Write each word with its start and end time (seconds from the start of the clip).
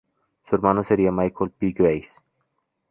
Su 0.49 0.55
hermano 0.55 0.83
sería 0.83 1.11
Michael 1.11 1.51
P. 1.51 1.73
Grace. 1.73 2.19